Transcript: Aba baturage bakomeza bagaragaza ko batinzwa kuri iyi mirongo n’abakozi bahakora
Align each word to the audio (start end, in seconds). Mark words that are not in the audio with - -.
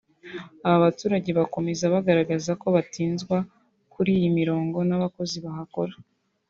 Aba 0.65 0.77
baturage 0.85 1.29
bakomeza 1.39 1.85
bagaragaza 1.93 2.51
ko 2.61 2.67
batinzwa 2.75 3.37
kuri 3.93 4.09
iyi 4.17 4.29
mirongo 4.39 4.77
n’abakozi 4.89 5.37
bahakora 5.45 5.93